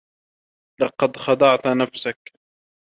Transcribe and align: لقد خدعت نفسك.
لقد 0.81 1.17
خدعت 1.17 1.67
نفسك. 1.67 2.33